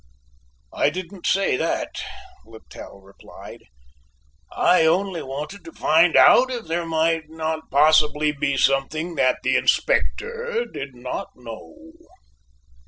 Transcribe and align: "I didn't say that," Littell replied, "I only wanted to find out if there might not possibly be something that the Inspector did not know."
"I 0.73 0.89
didn't 0.89 1.27
say 1.27 1.57
that," 1.57 1.97
Littell 2.43 3.01
replied, 3.01 3.65
"I 4.51 4.83
only 4.83 5.21
wanted 5.21 5.63
to 5.65 5.71
find 5.71 6.15
out 6.15 6.49
if 6.49 6.65
there 6.65 6.87
might 6.87 7.29
not 7.29 7.69
possibly 7.69 8.31
be 8.31 8.57
something 8.57 9.13
that 9.13 9.37
the 9.43 9.55
Inspector 9.57 10.65
did 10.73 10.95
not 10.95 11.27
know." 11.35 11.91